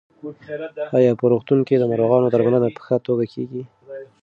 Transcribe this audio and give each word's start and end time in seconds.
ایا 0.97 1.11
په 1.19 1.25
روغتون 1.31 1.59
کې 1.67 1.75
د 1.77 1.83
ناروغانو 1.91 2.31
درملنه 2.33 2.67
په 2.75 2.81
ښه 2.85 2.95
توګه 3.07 3.23
کېږي؟ 3.33 3.63